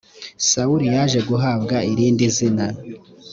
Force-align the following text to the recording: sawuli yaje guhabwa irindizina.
sawuli 0.47 0.85
yaje 0.95 1.19
guhabwa 1.29 1.77
irindizina. 1.91 2.65